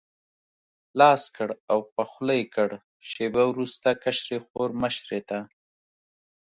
لاس 0.99 1.23
کړ 1.35 1.49
او 1.71 1.79
په 1.95 2.03
خوله 2.09 2.33
یې 2.39 2.45
کړ، 2.55 2.69
شېبه 3.09 3.43
وروسته 3.51 3.87
کشرې 4.03 4.37
خور 4.45 4.69
مشرې 4.81 5.19
ته. 5.29 5.39